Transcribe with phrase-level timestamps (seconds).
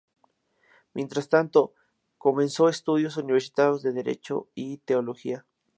[0.95, 1.75] Mientras tanto,
[2.17, 5.45] comenzó estudios universitarios de derecho y teología.